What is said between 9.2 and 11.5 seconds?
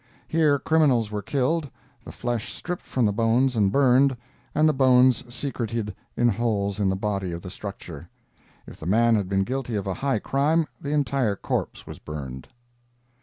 been guilty of a high crime, the entire